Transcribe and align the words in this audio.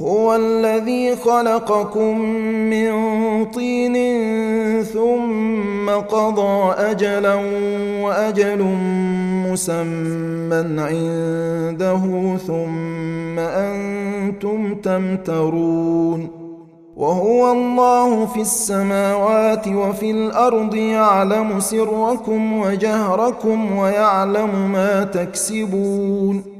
هو 0.00 0.34
الذي 0.34 1.16
خلقكم 1.16 2.20
من 2.70 2.90
طين 3.44 3.94
ثم 4.82 5.90
قضى 5.90 6.72
أجلا 6.72 7.34
وأجل 8.02 8.62
مسمى 9.46 10.80
عنده 10.80 12.36
ثم 12.46 13.38
أنتم 13.38 14.74
تمترون 14.74 16.28
وهو 16.96 17.52
الله 17.52 18.26
في 18.26 18.40
السماوات 18.40 19.68
وفي 19.68 20.10
الأرض 20.10 20.74
يعلم 20.74 21.60
سركم 21.60 22.60
وجهركم 22.60 23.76
ويعلم 23.76 24.72
ما 24.72 25.04
تكسبون 25.04 26.59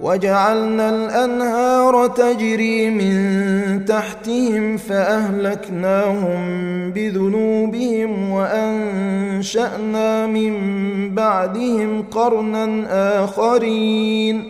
وجعلنا 0.00 0.90
الأنهار 0.90 2.06
تجري 2.06 2.90
من 2.90 3.84
تحتهم 3.84 4.76
فأهلكناهم 4.76 6.40
بذنوبهم 6.90 8.30
وأنشأنا 8.30 10.26
من 10.26 10.54
بعدهم 11.14 12.02
قرنا 12.02 12.86
آخرين 13.24 14.49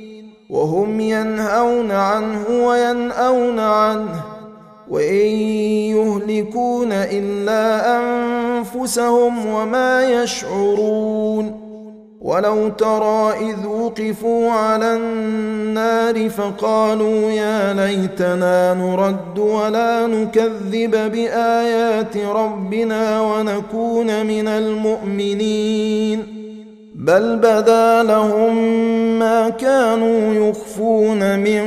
وهم 0.51 0.99
ينهون 0.99 1.91
عنه 1.91 2.45
وينأون 2.49 3.59
عنه 3.59 4.23
وإن 4.89 5.25
يهلكون 5.95 6.91
إلا 6.91 7.97
أنفسهم 7.97 9.45
وما 9.45 10.23
يشعرون. 10.23 11.61
ولو 12.21 12.69
ترى 12.69 13.33
إذ 13.39 13.67
وقفوا 13.67 14.51
على 14.51 14.95
النار 14.95 16.29
فقالوا 16.29 17.31
يا 17.31 17.73
ليتنا 17.73 18.73
نرد 18.73 19.39
ولا 19.39 20.07
نكذب 20.07 21.11
بآيات 21.11 22.17
ربنا 22.17 23.21
ونكون 23.21 24.25
من 24.25 24.47
المؤمنين. 24.47 26.40
بل 27.01 27.35
بدا 27.35 28.03
لهم 28.03 28.55
ما 29.19 29.49
كانوا 29.49 30.33
يخفون 30.33 31.39
من 31.39 31.61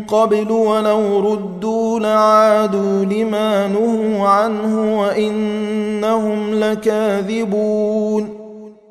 قبل 0.00 0.50
ولو 0.52 1.32
ردوا 1.32 2.00
لعادوا 2.00 3.04
لما 3.04 3.66
نهوا 3.66 4.28
عنه 4.28 5.00
وانهم 5.00 6.54
لكاذبون 6.54 8.28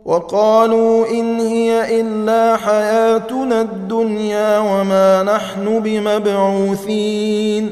وقالوا 0.05 1.07
ان 1.09 1.39
هي 1.39 2.01
الا 2.01 2.57
حياتنا 2.57 3.61
الدنيا 3.61 4.59
وما 4.59 5.23
نحن 5.23 5.79
بمبعوثين 5.79 7.71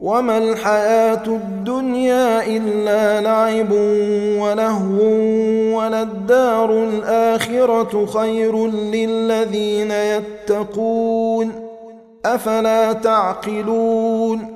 وما 0.00 0.38
الحياة 0.38 1.26
الدنيا 1.26 2.46
إلا 2.46 3.20
لعب 3.20 3.72
ولهو 4.40 5.02
وللدار 5.78 6.70
الآخرة 6.70 8.06
خير 8.06 8.66
للذين 8.66 9.90
يتقون 9.90 11.52
أفلا 12.24 12.92
تعقلون 12.92 14.55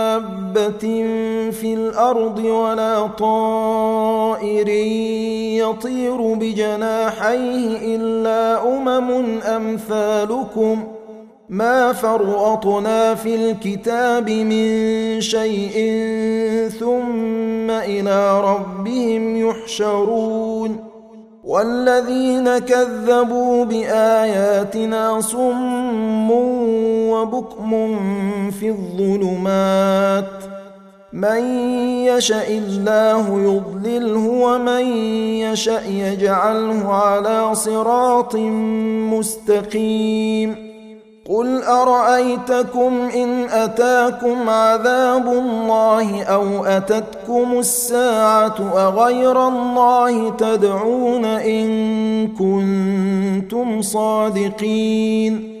دابه 0.53 0.79
في 1.51 1.73
الأرض 1.73 2.39
ولا 2.39 3.07
طائر 3.07 4.67
يطير 5.59 6.33
بجناحيه 6.33 7.95
الا 7.95 8.63
امم 8.67 9.39
امثالكم 9.41 10.83
ما 11.49 11.93
فرطنا 11.93 13.15
في 13.15 13.35
الكتاب 13.35 14.29
من 14.29 15.21
شيء 15.21 15.77
ثم 16.79 17.71
إلى 17.71 18.41
ربهم 18.41 19.49
يحشرون 19.49 20.91
والذين 21.43 22.57
كذبوا 22.57 23.65
باياتنا 23.65 25.21
صم 25.21 26.31
وبكم 27.11 27.99
في 28.51 28.69
الظلمات 28.69 30.51
من 31.13 31.43
يشاء 32.05 32.51
الله 32.51 33.41
يضلله 33.41 34.27
ومن 34.27 34.85
يشاء 35.51 35.89
يجعله 35.89 36.93
على 36.93 37.55
صراط 37.55 38.35
مستقيم 39.11 40.71
قل 41.29 41.63
أرأيتكم 41.63 43.09
إن 43.15 43.43
أتاكم 43.49 44.49
عذاب 44.49 45.27
الله 45.27 46.23
أو 46.23 46.65
أتتكم 46.65 47.59
الساعة 47.59 48.55
أغير 48.75 49.47
الله 49.47 50.29
تدعون 50.29 51.25
إن 51.25 51.67
كنتم 52.27 53.81
صادقين 53.81 55.60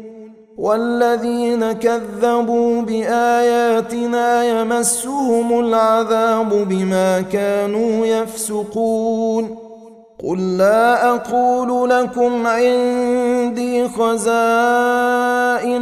والذين 0.61 1.71
كذبوا 1.71 2.81
بآياتنا 2.81 4.43
يمسهم 4.43 5.59
العذاب 5.59 6.49
بما 6.49 7.21
كانوا 7.21 8.05
يفسقون. 8.05 9.57
قل 10.23 10.57
لا 10.57 11.09
أقول 11.09 11.89
لكم 11.89 12.47
عندي 12.47 13.87
خزائن 13.87 14.25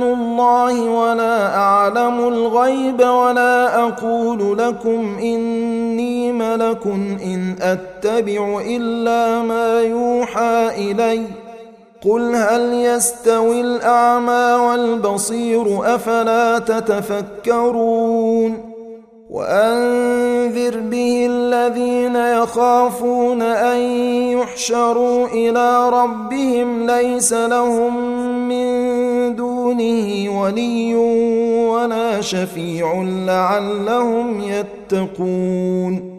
الله 0.04 0.90
ولا 0.90 1.56
أعلم 1.56 2.28
الغيب 2.28 3.00
ولا 3.00 3.84
أقول 3.88 4.58
لكم 4.58 5.18
إني 5.22 6.32
ملك 6.32 6.86
إن 7.24 7.56
أتبع 7.62 8.62
إلا 8.66 9.42
ما 9.42 9.82
يوحى 9.82 10.92
اليّ. 10.92 11.49
قل 12.06 12.36
هل 12.36 12.74
يستوي 12.74 13.62
الاعمى 13.62 14.66
والبصير 14.68 15.96
افلا 15.96 16.60
تتفكرون 16.60 18.00
وانذر 19.30 20.80
به 20.80 21.28
الذين 21.30 22.16
يخافون 22.16 23.42
ان 23.42 23.80
يحشروا 24.32 25.28
إلى 25.28 25.90
ربهم 25.90 26.86
ليس 26.86 27.34
لهم 27.34 27.98
من 28.48 29.36
دونه 29.36 30.40
ولي 30.42 30.96
ولا 31.70 32.22
شفيع 32.22 33.04
لعلهم 33.26 34.42
يتقون 34.42 36.19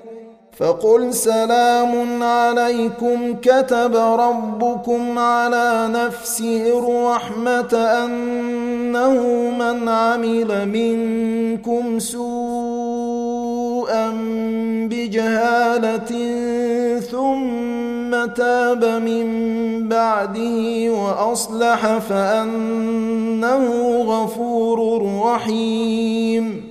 فقل 0.61 1.13
سلام 1.13 2.23
عليكم 2.23 3.35
كتب 3.41 3.95
ربكم 3.95 5.19
على 5.19 5.89
نفسه 5.93 6.79
الرحمة 6.79 7.73
أنه 7.73 9.13
من 9.59 9.89
عمل 9.89 10.67
منكم 10.67 11.99
سوءا 11.99 13.01
بجهالة 14.89 16.11
ثم 16.99 18.25
تاب 18.35 18.85
من 18.85 19.27
بعده 19.89 20.89
وأصلح 20.89 21.97
فأنه 21.97 23.65
غفور 24.01 25.05
رحيم 25.25 26.70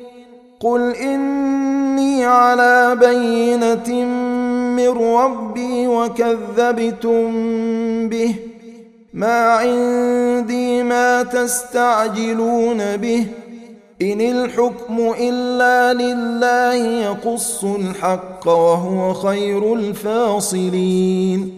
قل 0.61 0.95
إني 0.95 2.25
على 2.25 2.97
بينة 2.99 4.05
من 4.75 4.87
ربي 4.87 5.87
وكذبتم 5.87 7.29
به 8.09 8.35
ما 9.13 9.49
عندي 9.49 10.83
ما 10.83 11.23
تستعجلون 11.23 12.97
به 12.97 13.25
إن 14.01 14.21
الحكم 14.21 15.13
إلا 15.19 15.93
لله 15.93 16.73
يقص 16.75 17.63
الحق 17.63 18.47
وهو 18.47 19.13
خير 19.13 19.73
الفاصلين 19.73 21.53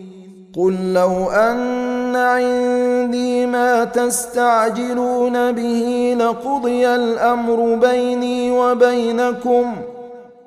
قل 0.56 0.94
لو 0.94 1.30
أن 1.30 1.93
عندي 2.16 3.46
ما 3.46 3.84
تستعجلون 3.84 5.52
به 5.52 6.16
لقضي 6.20 6.88
الأمر 6.88 7.76
بيني 7.76 8.52
وبينكم 8.52 9.76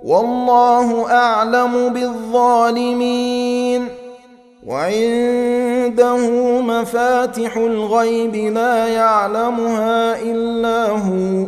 والله 0.04 1.12
أعلم 1.12 1.88
بالظالمين 1.88 3.88
وعنده 4.67 6.17
مفاتح 6.60 7.56
الغيب 7.56 8.36
لا 8.36 8.86
يعلمها 8.86 10.23
إلا 10.23 10.90
هو 10.90 11.47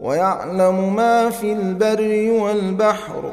ويعلم 0.00 0.94
ما 0.96 1.30
في 1.30 1.52
البر 1.52 2.30
والبحر 2.42 3.32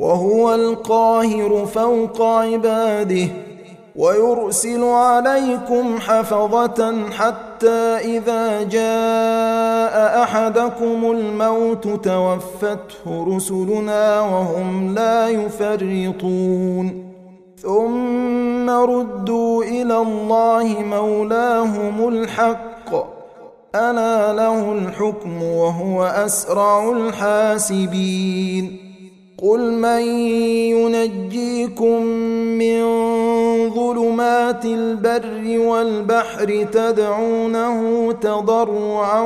وهو 0.00 0.54
القاهر 0.54 1.66
فوق 1.66 2.22
عباده 2.22 3.28
ويرسل 3.96 4.84
عليكم 4.84 5.98
حفظة 5.98 7.10
حتى 7.10 8.16
إذا 8.16 8.62
جاء 8.62 10.22
أحدكم 10.22 11.10
الموت 11.10 11.88
توفته 11.88 13.36
رسلنا 13.36 14.20
وهم 14.20 14.94
لا 14.94 15.28
يفرطون. 15.28 17.10
ثم 17.62 18.70
ردوا 18.70 19.64
إلى 19.64 19.98
الله 19.98 20.84
مولاهم 20.90 22.08
الحق. 22.08 22.94
ألا 23.74 24.32
له 24.32 24.72
الحكم 24.72 25.42
وهو 25.42 26.04
أسرع 26.04 26.90
الحاسبين. 26.90 28.89
قل 29.42 29.72
من 29.72 30.02
ينجيكم 30.76 32.02
من 32.60 32.80
ظلمات 33.70 34.64
البر 34.64 35.58
والبحر 35.58 36.66
تدعونه 36.72 38.12
تضرعا 38.12 39.20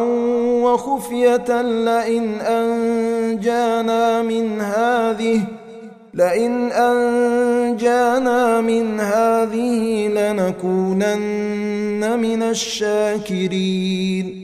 وخفية 0.63 1.63
لئن 1.63 2.35
أنجانا 2.41 4.23
من 4.23 4.61
هذه 4.61 5.41
لئن 6.15 6.73
أنجانا 6.73 8.61
من 8.61 9.01
هذه 9.01 10.09
لنكونن 10.09 12.19
من 12.21 12.43
الشاكرين 12.43 14.44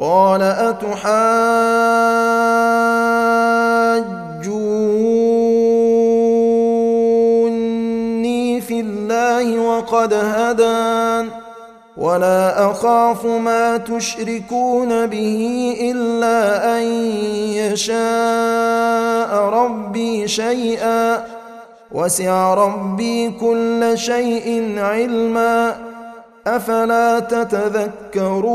قال 0.00 0.42
أتحاجوني 0.42 1.00
في 8.60 8.80
الله 8.80 9.58
وقد 9.58 10.14
هدان 10.14 11.28
ولا 11.96 12.70
أخاف 12.70 13.26
ما 13.26 13.76
تشركون 13.76 15.06
به 15.06 15.76
إلا 15.80 16.78
أن 16.78 16.82
يشاء 17.54 19.34
ربي 19.36 20.28
شيئا 20.28 21.24
وسع 21.92 22.54
ربي 22.54 23.30
كل 23.30 23.92
شيء 23.94 24.74
علما 24.78 25.76
أفلا 26.46 27.20
تتذكرون 27.20 28.54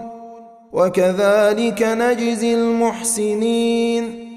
وكذلك 0.73 1.83
نجزي 1.83 2.53
المحسنين. 2.53 4.31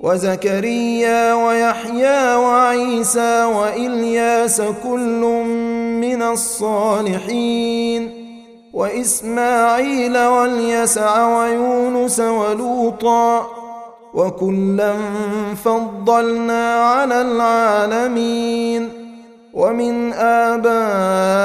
وزكريا 0.00 1.34
ويحيى 1.34 2.34
وعيسى 2.34 3.44
وإلياس 3.44 4.62
كل 4.82 5.20
من 6.00 6.22
الصالحين. 6.22 8.10
وإسماعيل 8.72 10.18
واليسع 10.18 11.38
ويونس 11.38 12.20
ولوطا. 12.20 13.46
وكلا 14.14 14.94
فضلنا 15.64 16.74
على 16.74 17.20
العالمين. 17.20 18.88
ومن 19.54 20.12
آبائهم 20.12 21.38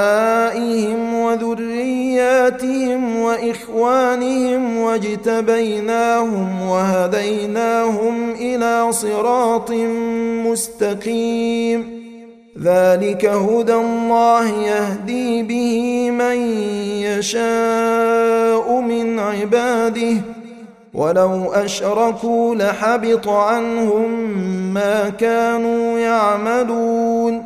وذرياتهم 2.16 3.20
وإخوانهم 3.20 4.78
واجتبيناهم 4.78 6.68
وهديناهم 6.68 8.30
إلى 8.30 8.92
صراط 8.92 9.70
مستقيم. 10.46 11.96
ذلك 12.62 13.24
هدى 13.26 13.74
الله 13.74 14.48
يهدي 14.48 15.42
به 15.42 16.10
من 16.10 16.36
يشاء 17.02 18.80
من 18.80 19.18
عباده. 19.18 20.16
ولو 20.94 21.52
أشركوا 21.52 22.54
لحبط 22.54 23.28
عنهم 23.28 24.10
ما 24.74 25.08
كانوا 25.08 25.98
يعملون. 25.98 27.45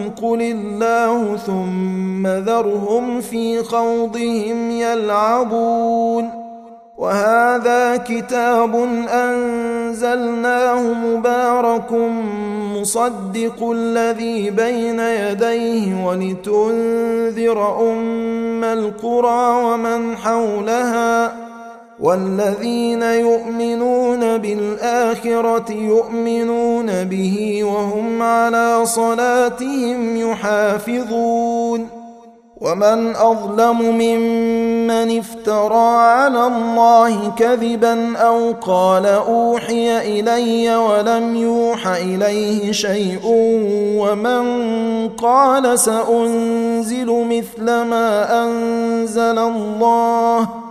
قل 0.21 0.41
الله 0.41 1.37
ثم 1.37 2.27
ذرهم 2.27 3.21
في 3.21 3.63
خوضهم 3.63 4.71
يلعبون 4.71 6.29
وهذا 6.97 7.97
كتاب 7.97 8.75
انزلناه 9.09 10.93
مبارك 10.93 11.91
مصدق 12.75 13.71
الذي 13.71 14.49
بين 14.49 14.99
يديه 14.99 16.05
ولتنذر 16.05 17.79
ام 17.91 18.63
القرى 18.63 19.63
ومن 19.63 20.17
حولها 20.17 21.50
والذين 22.01 23.01
يؤمنون 23.01 24.37
بالآخرة 24.37 25.71
يؤمنون 25.71 27.03
به 27.03 27.63
وهم 27.63 28.21
على 28.21 28.85
صلاتهم 28.85 30.17
يحافظون 30.17 31.87
ومن 32.61 33.15
أظلم 33.15 33.81
ممن 33.81 35.19
افترى 35.19 35.95
على 35.97 36.47
الله 36.47 37.31
كذبا 37.37 38.17
أو 38.17 38.51
قال 38.61 39.05
أوحي 39.05 40.19
إلي 40.19 40.75
ولم 40.75 41.35
يوح 41.35 41.87
إليه 41.87 42.71
شيء 42.71 43.21
ومن 43.97 44.43
قال 45.09 45.79
سأنزل 45.79 47.25
مثل 47.29 47.65
ما 47.65 48.43
أنزل 48.43 49.39
الله 49.39 50.70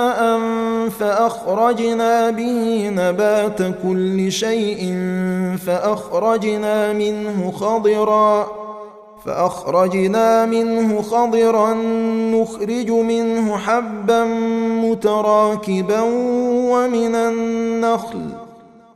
فأخرجنا 0.89 2.29
به 2.29 2.89
نبات 2.95 3.61
كل 3.83 4.31
شيء 4.31 4.95
فأخرجنا 5.65 6.93
منه 6.93 7.51
خضرا 7.51 8.47
فأخرجنا 9.25 10.45
منه 10.45 11.01
خضرا 11.01 11.73
نخرج 12.33 12.91
منه 12.91 13.57
حبا 13.57 14.23
متراكبا 14.83 16.01
ومن 16.71 17.15
النخل 17.15 18.19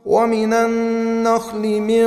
ومن 0.06 0.52
النخل 0.52 1.80
من 1.80 2.06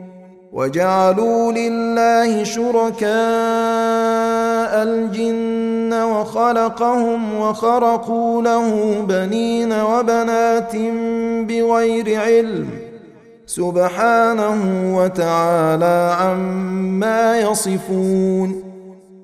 وجعلوا 0.51 1.51
لله 1.51 2.43
شركاء 2.43 3.11
الجن 4.83 5.93
وخلقهم 5.93 7.39
وخرقوا 7.39 8.41
له 8.41 8.95
بنين 9.07 9.73
وبنات 9.73 10.75
بغير 11.47 12.21
علم 12.21 12.69
سبحانه 13.45 14.57
وتعالى 14.97 16.15
عما 16.19 17.39
يصفون 17.39 18.63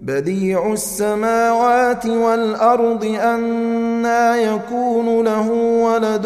بديع 0.01 0.73
السماوات 0.73 2.05
والأرض 2.05 3.05
انى 3.05 4.43
يكون 4.43 5.23
له 5.23 5.51
ولد 5.83 6.25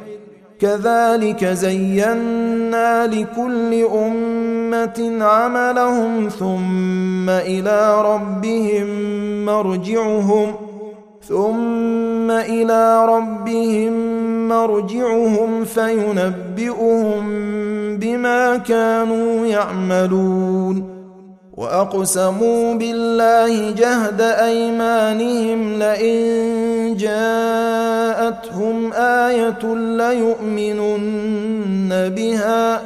كذلك 0.61 1.45
زينا 1.45 3.07
لكل 3.07 3.85
أمة 3.93 5.17
عملهم 5.21 6.29
ثم 6.29 7.29
إلى 7.29 8.01
ربهم 8.01 8.87
مرجعهم 9.45 10.55
ثم 11.27 12.31
إلى 12.31 13.05
ربهم 13.05 13.93
مرجعهم 14.47 15.65
فينبئهم 15.65 17.23
بما 17.97 18.57
كانوا 18.57 19.45
يعملون 19.45 21.01
وأقسموا 21.57 22.73
بالله 22.73 23.71
جهد 23.71 24.21
أيمانهم 24.21 25.79
لئن 25.79 26.70
جاءتهم 26.97 28.93
آية 28.93 29.75
ليؤمنن 29.97 31.09
بها 32.15 32.81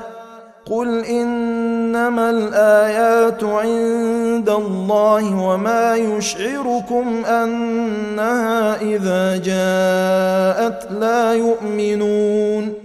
قل 0.65 1.05
إنما 1.05 2.29
الآيات 2.29 3.43
عند 3.43 4.49
الله 4.49 5.41
وما 5.41 5.95
يشعركم 5.95 7.25
أنها 7.25 8.81
إذا 8.81 9.37
جاءت 9.37 10.91
لا 10.91 11.33
يؤمنون 11.33 12.84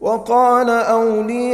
وقال 0.00 0.70
أولياؤهم 0.70 1.52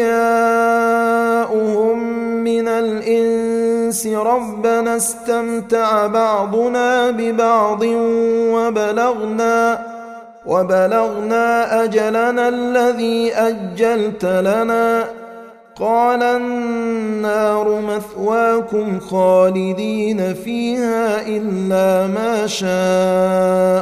من 2.45 2.68
الإنس 2.68 4.07
ربنا 4.07 4.97
استمتع 4.97 6.07
بعضنا 6.07 7.11
ببعض 7.11 7.82
وبلغنا 8.53 9.86
وبلغنا 10.47 11.84
أجلنا 11.84 12.49
الذي 12.49 13.34
أجلت 13.34 14.24
لنا. 14.24 15.05
قال 15.76 16.22
النار 16.22 17.80
مثواكم 17.80 19.01
خالدين 19.01 20.34
فيها 20.34 21.26
إلا 21.26 22.07
ما 22.07 22.47
شاء. 22.47 23.81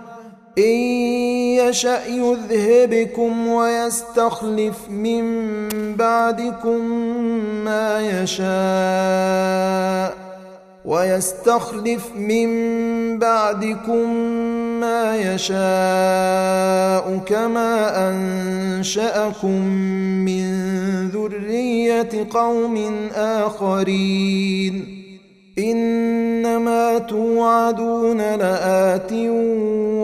إن 0.61 0.75
يشأ 1.61 2.01
يذهبكم 2.07 3.47
ويستخلف 3.47 4.89
من 4.89 5.23
بعدكم 5.95 6.85
ما 7.65 8.21
يشاء 8.21 9.51
ويستخلف 10.85 12.15
من 12.15 12.49
بعدكم 13.19 14.13
ما 14.79 15.17
يشاء 15.17 17.05
كما 17.25 17.73
أنشأكم 18.09 19.65
من 20.25 20.45
ذرية 21.09 22.27
قوم 22.31 23.07
آخرين. 23.15 25.01
إنما 25.59 26.97
توعدون 26.97 28.17
لآت 28.17 29.11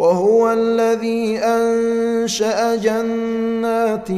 وهو 0.00 0.50
الذي 0.52 1.38
أنشأ 1.38 2.76
جنات 2.76 4.10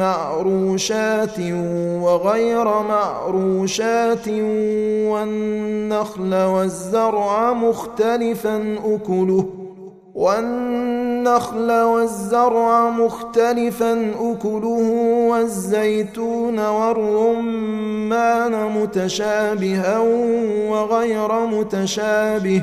معروشات 0.00 1.40
وغير 2.02 2.64
معروشات 2.64 4.28
والنخل 5.08 6.34
والزرع 6.34 7.52
مختلفا 7.52 8.78
أكله 8.84 9.44
والنخل 10.14 11.72
والزرع 11.72 12.90
مختلفا 12.90 14.10
أكله 14.20 14.80
والزيتون 15.30 16.66
والرمان 16.66 17.72
متشابها 18.52 19.98
وغير 20.68 21.46
متشابه 21.46 22.62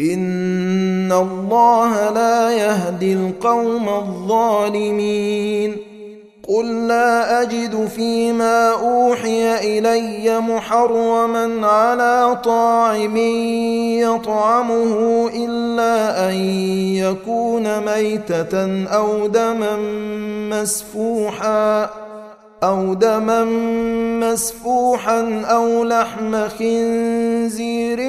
ان 0.00 1.12
الله 1.12 2.10
لا 2.10 2.50
يهدي 2.50 3.12
القوم 3.12 3.88
الظالمين. 3.88 5.76
قل 6.48 6.86
لا 6.88 7.42
اجد 7.42 7.88
فيما 7.96 8.70
اوحي 8.70 9.78
الي 9.78 10.40
محرما 10.40 11.66
على 11.66 12.38
طاعم 12.44 13.16
يطعمه 13.96 15.30
الا 15.34 16.28
ان 16.28 16.34
يكون 16.94 17.80
ميته 17.80 18.84
أو 18.86 19.26
دما 19.26 19.76
مسفوحا 20.50 21.90
أو 22.62 22.94
دما 22.94 23.44
مسفوحا 24.20 25.42
أو 25.44 25.84
لحم 25.84 26.48
خنزير 26.48 28.00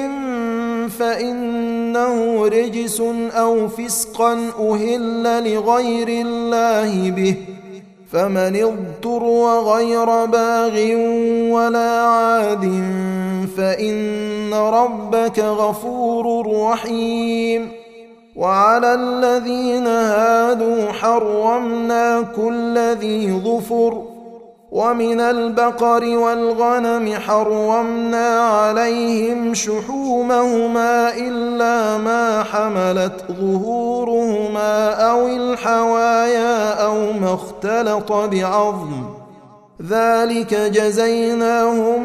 فان 0.98 1.58
انه 1.88 2.46
رجس 2.46 3.00
أو 3.32 3.68
فسقا 3.68 4.50
أهل 4.60 5.54
لغير 5.54 6.26
الله 6.26 7.10
به. 7.10 7.34
فمن 8.12 8.56
اضطر 8.56 9.24
غير 9.60 10.24
باغ 10.24 10.94
ولا 11.54 12.00
عاد 12.00 12.82
فإن 13.56 14.54
ربك 14.54 15.38
غفور 15.38 16.56
رحيم. 16.62 17.68
وعلى 18.36 18.94
الذين 18.94 19.86
هادوا 19.86 20.92
حرمنا 20.92 22.22
كل 22.36 22.78
ذي 22.78 23.32
ظفر 23.32 24.02
ومن 24.72 25.20
البقر 25.20 26.04
والغنم 26.04 27.14
حرمنا 27.26 28.40
عليهم 28.40 29.54
شحومهما 29.54 31.16
إلا 31.16 31.96
ما 31.96 32.42
حملت 32.42 33.24
ظهورهما 33.40 34.90
أو 34.90 35.26
الحوايا 35.26 36.84
أو 36.84 37.12
ما 37.12 37.34
اختلط 37.34 38.12
بعظم. 38.12 39.04
ذلك 39.88 40.54
جزيناهم 40.54 42.02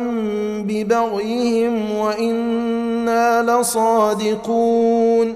ببغيهم 0.63 1.97
وإنا 1.97 3.41
لصادقون. 3.41 5.35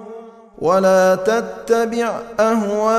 ولا 0.61 1.15
تتبع 1.15 2.19
أهواء 2.39 2.91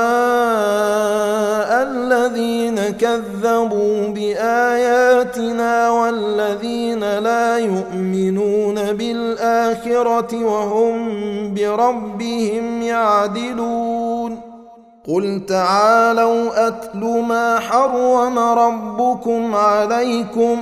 الذين 1.83 2.79
كذبوا 2.89 4.07
بآياتنا 4.07 5.89
والذين 5.89 7.19
لا 7.19 7.57
يؤمنون 7.57 8.75
بالآخرة 8.75 10.45
وهم 10.45 11.53
بربهم 11.53 12.81
يعدلون. 12.81 14.41
قل 15.07 15.45
تعالوا 15.47 16.67
أتل 16.67 16.99
ما 16.99 17.59
حرم 17.59 18.39
ربكم 18.39 19.55
عليكم 19.55 20.61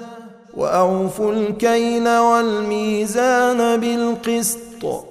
واوفوا 0.57 1.31
الكيل 1.31 2.17
والميزان 2.17 3.79
بالقسط. 3.79 5.05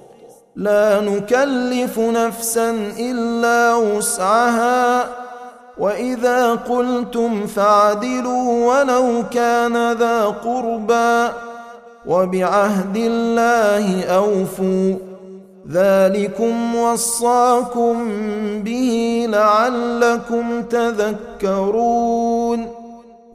لا 0.55 0.99
نكلف 0.99 1.99
نفسا 1.99 2.69
إلا 2.99 3.75
وسعها. 3.75 5.09
وإذا 5.77 6.51
قلتم 6.51 7.47
فاعدلوا 7.47 8.65
ولو 8.65 9.23
كان 9.31 9.93
ذا 9.93 10.25
قربى. 10.25 11.33
وبعهد 12.05 12.97
الله 12.97 14.03
أوفوا. 14.03 14.95
ذلكم 15.71 16.75
وصاكم 16.75 18.09
به 18.63 19.25
لعلكم 19.29 20.61
تذكرون. 20.61 22.70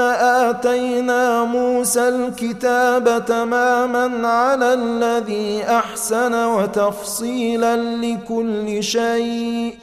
آتينا 0.00 1.44
موسى 1.44 2.08
الكتاب 2.08 3.24
تماما 3.26 4.28
على 4.28 4.74
الذي 4.74 5.62
أحسن 5.68 6.34
وتفصيلا 6.34 7.76
لكل 7.76 8.82
شيء 8.82 9.74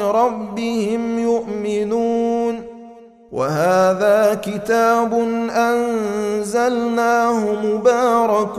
ربهم 0.00 1.18
يؤمنون. 1.18 2.76
وهذا 3.32 4.40
كتاب 4.42 5.12
أنزلناه 5.50 7.40
مبارك 7.64 8.58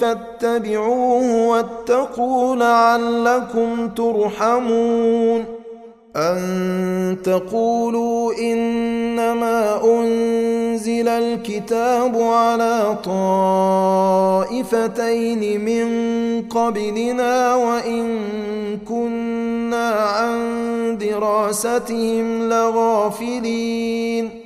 فاتبعوه 0.00 1.48
واتقوا 1.48 2.56
لعلكم 2.56 3.88
ترحمون 3.88 5.44
أن 6.16 7.16
تقولوا 7.24 8.32
انزل 8.32 10.26
أنزل 10.86 11.08
الكتاب 11.08 12.16
على 12.20 12.96
طائفتين 14.54 15.64
من 15.64 15.88
قبلنا 16.48 17.54
وإن 17.54 18.18
كنا 18.88 19.90
عن 19.90 20.38
دراستهم 21.00 22.48
لغافلين 22.48 24.45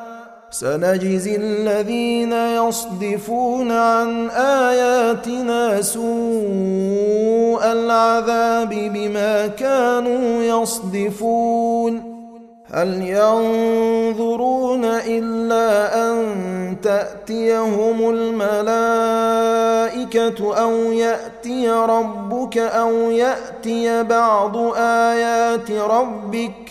سنجزي 0.51 1.35
الذين 1.35 2.33
يصدفون 2.33 3.71
عن 3.71 4.29
آياتنا 4.29 5.81
سوء 5.81 7.63
العذاب 7.63 8.69
بما 8.69 9.47
كانوا 9.47 10.43
يصدفون. 10.43 12.11
هل 12.73 13.01
ينظرون 13.01 14.85
إلا 14.85 15.95
أن 16.09 16.25
تأتيهم 16.83 18.09
الملائكة 18.09 19.01
أو 20.61 20.71
يأتي 20.91 21.69
ربك 21.69 22.57
أو 22.57 22.91
يأتي 23.11 24.03
بعض 24.03 24.57
آيات 24.77 25.71
ربك 25.71 26.70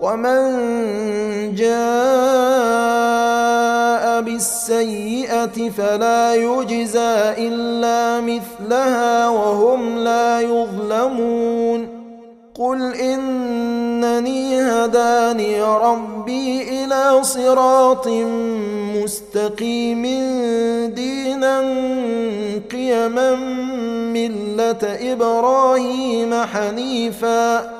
ومن 0.00 1.54
جاء 1.54 3.10
بالسيئه 4.20 5.70
فلا 5.70 6.34
يجزى 6.34 7.34
الا 7.38 8.20
مثلها 8.20 9.28
وهم 9.28 9.98
لا 9.98 10.40
يظلمون 10.40 12.00
قل 12.54 12.94
انني 12.94 14.62
هداني 14.62 15.62
ربي 15.62 16.62
إلى 16.62 17.24
صراط 17.24 18.08
مستقيم 18.96 20.02
دينا 20.94 21.60
قيما 22.72 23.34
مله 24.14 25.12
إبراهيم 25.12 26.34
حنيفا 26.34 27.79